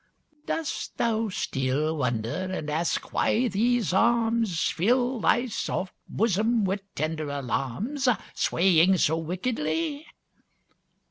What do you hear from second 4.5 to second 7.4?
Fill thy soft bosom with tender